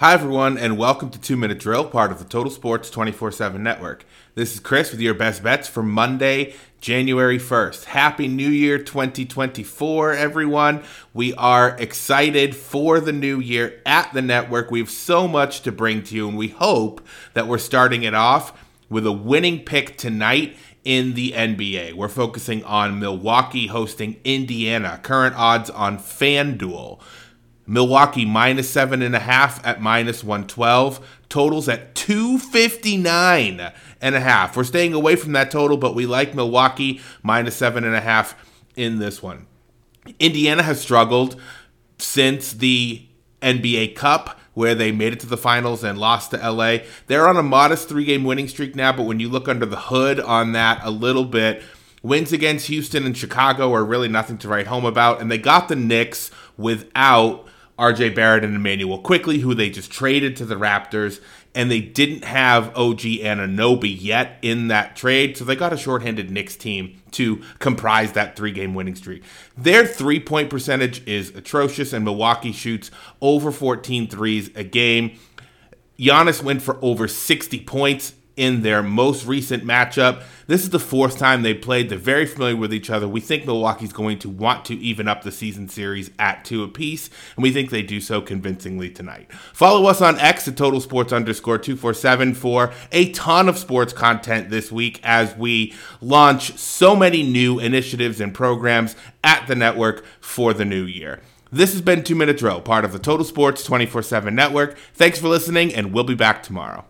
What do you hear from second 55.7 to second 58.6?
Knicks without RJ Barrett and